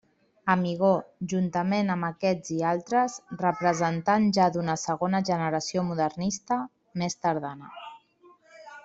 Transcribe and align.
Amigó, 0.51 0.87
juntament 1.33 1.91
amb 1.95 2.07
aquests 2.07 2.53
i 2.55 2.57
altres, 2.69 3.17
representant 3.43 4.25
ja 4.39 4.47
d'una 4.55 4.77
segona 4.87 5.21
generació 5.29 5.85
modernista, 5.91 6.59
més 7.03 7.19
tardana. 7.27 7.71